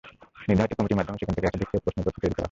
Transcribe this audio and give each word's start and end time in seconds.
নির্ধারিত 0.49 0.73
কমিটির 0.77 0.97
মাধ্যমে 0.99 1.19
সেখান 1.21 1.35
থেকে 1.37 1.47
একাধিক 1.49 1.67
সেট 1.71 1.81
প্রশ্নপত্র 1.85 2.17
তৈরি 2.21 2.27
করা 2.33 2.35
হয়। 2.35 2.39